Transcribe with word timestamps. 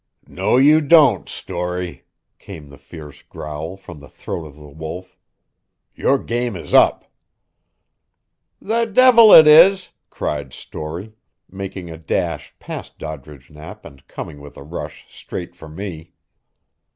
"No 0.25 0.57
you 0.57 0.81
don't, 0.81 1.29
Storey," 1.29 2.05
came 2.39 2.69
the 2.69 2.79
fierce 2.79 3.21
growl 3.21 3.77
from 3.77 3.99
the 3.99 4.09
throat 4.09 4.47
of 4.47 4.55
the 4.55 4.67
Wolf. 4.67 5.15
"Your 5.93 6.17
game 6.17 6.55
is 6.55 6.73
up." 6.73 7.05
"The 8.59 8.85
devil 8.85 9.31
it 9.31 9.45
is!" 9.45 9.91
cried 10.09 10.53
Storey, 10.53 11.13
making 11.47 11.91
a 11.91 11.99
dash 11.99 12.55
past 12.57 12.97
Doddridge 12.97 13.51
Knapp 13.51 13.85
and 13.85 14.07
coming 14.07 14.41
with 14.41 14.57
a 14.57 14.63
rush 14.63 15.05
straight 15.15 15.55
for 15.55 15.69
me. 15.69 16.13